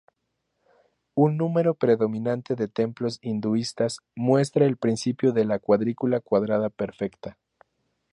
Un 1.13 1.37
número 1.37 1.75
predominante 1.75 2.55
de 2.55 2.67
templos 2.67 3.19
hinduistas 3.21 3.99
muestra 4.15 4.65
el 4.65 4.77
principio 4.77 5.31
de 5.31 5.45
la 5.45 5.59
cuadrícula 5.59 6.21
cuadrada 6.21 6.71
perfecta. 6.71 7.37